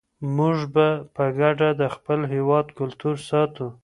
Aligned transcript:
موږ 0.37 0.57
به 0.73 0.87
په 1.15 1.23
ګډه 1.39 1.69
د 1.81 1.83
خپل 1.95 2.19
هېواد 2.33 2.65
کلتور 2.77 3.15
ساتو. 3.29 3.67